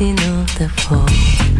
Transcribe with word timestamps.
nothing 0.00 0.18
of 0.30 0.58
the. 0.58 1.59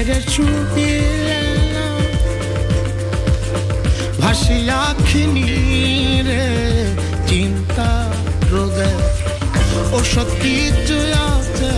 বাইরের 0.00 0.24
চুপিয়ে 0.34 1.00
ভাসিয়াখিনি 4.20 5.48
রে 6.28 6.46
চিন্তা 7.30 7.90
রোগে। 8.52 8.92
ও 9.96 9.98
সত্যি 10.14 10.54
জয়াতে 10.88 11.72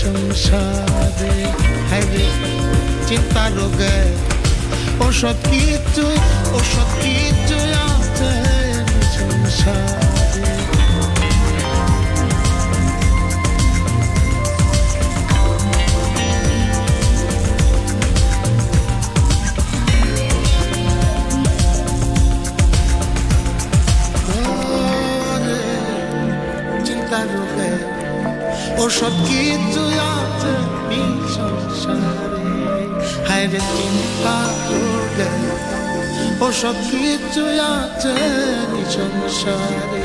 সংসারে 0.00 1.34
হ্যাঁ 1.90 2.06
চিন্তা 3.08 3.44
রোগে। 3.56 3.98
ও 5.04 5.06
সত্যি 5.20 5.62
ও 6.56 6.58
সত্যি 6.72 7.14
জয়াতে 7.50 8.32
সংসার 9.14 10.15
ওষুধ 28.83 29.15
কিছু 29.27 29.83
আছে 30.13 30.53
এই 30.97 31.13
সংসারে 31.35 32.45
হায় 33.27 33.47
রে 33.51 33.61
চিন্তা 33.71 34.35
রোগে 34.67 35.29
ওষুধ 36.41 36.77
কিছু 36.91 37.43
আছে 37.73 38.13
এই 38.69 38.83
সংসারে 38.95 40.04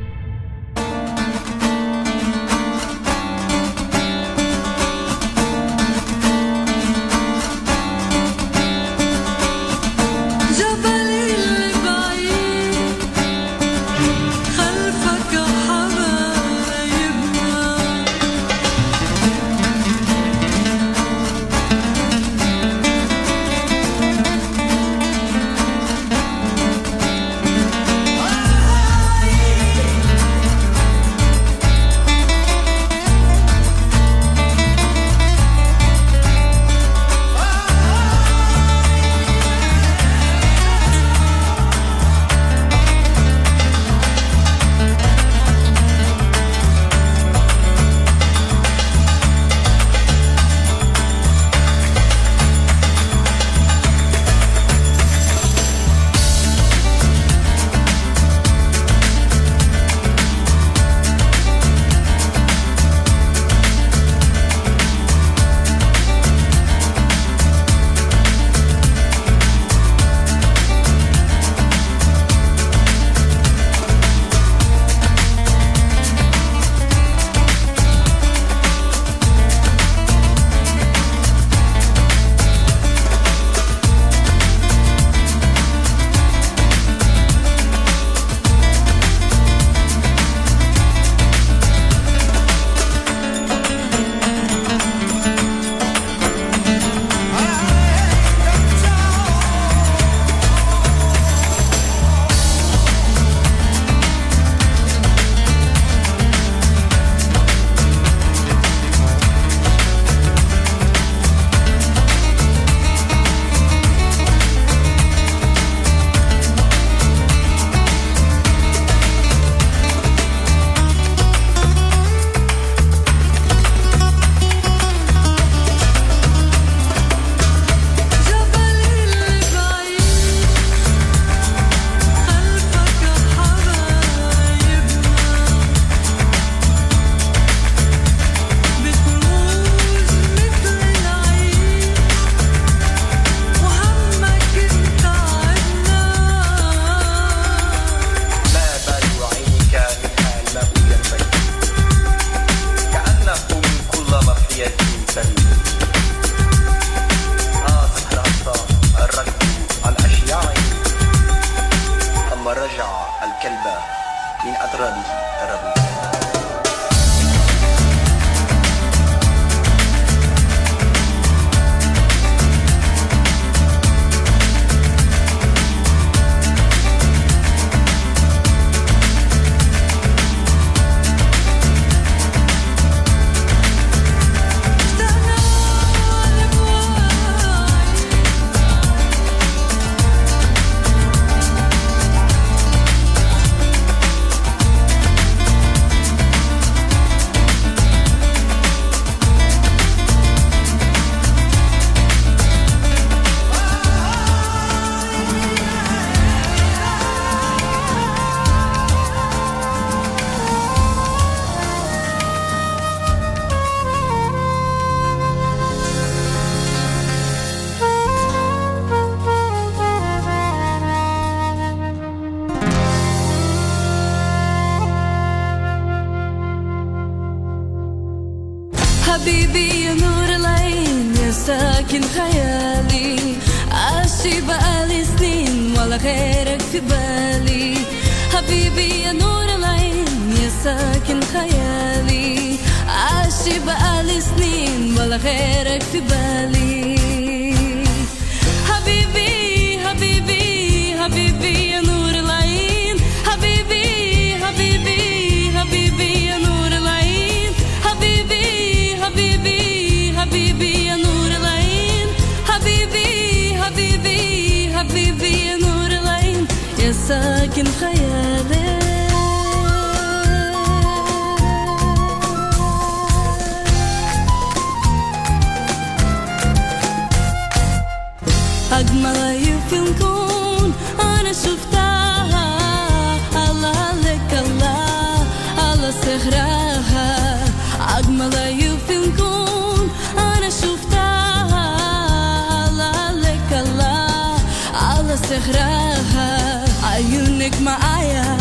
تغراها 295.31 296.65
عيونك 296.83 297.61
معايا 297.61 298.37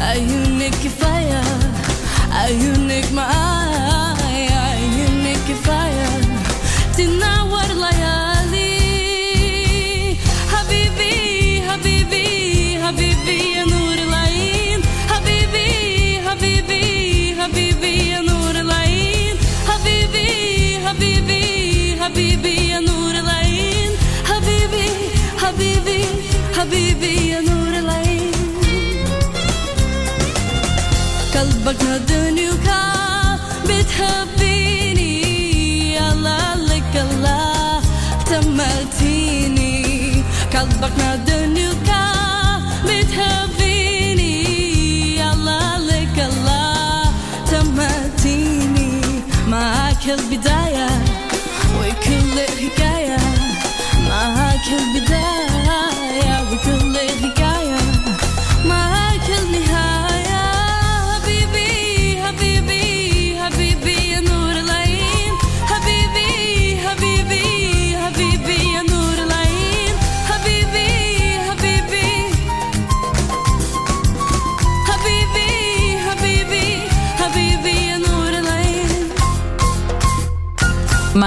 عيونك 0.00 0.74
كفاية 0.84 1.42
عيونك 2.32 3.12
معايا 3.12 4.58
عيونك 4.58 5.38
كفاية. 5.48 6.20
تنور 6.96 7.66
ليالي. 7.82 8.76
حبيبي 10.52 11.62
حبيبي 11.68 12.78
حبيبي. 12.84 13.51
قلبك 40.54 40.98
ما 40.98 41.16
دنيوك 41.16 41.88
بتهبيني 42.84 44.34
يلا 45.16 45.78
لك 45.78 46.16
الله 46.18 47.02
تمتيني 47.50 49.00
معاك 49.48 50.10
قلبي 50.10 50.36